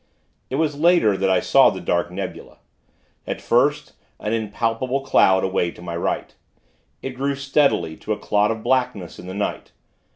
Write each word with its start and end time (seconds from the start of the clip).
It 0.49 0.55
was 0.55 0.79
later, 0.79 1.15
that 1.15 1.29
I 1.29 1.39
saw 1.39 1.69
the 1.69 1.79
dark 1.79 2.09
nebula 2.09 2.57
at 3.27 3.39
first, 3.39 3.93
an 4.19 4.33
impalpable 4.33 5.01
cloud, 5.01 5.43
away 5.43 5.69
to 5.69 5.81
my 5.83 5.95
right. 5.95 6.33
It 7.03 7.11
grew, 7.11 7.35
steadily, 7.35 7.95
to 7.97 8.11
a 8.11 8.17
clot 8.17 8.49
of 8.49 8.63
blackness 8.63 9.19
in 9.19 9.27
the 9.27 9.35
night. 9.35 9.73